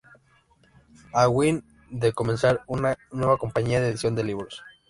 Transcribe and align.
A. 1.13 1.29
Wyn 1.29 1.63
de 1.91 2.11
comenzar 2.11 2.63
una 2.65 2.97
nueva 3.11 3.37
compañía 3.37 3.79
de 3.79 3.89
edición 3.89 4.15
de 4.15 4.23
libros. 4.23 4.63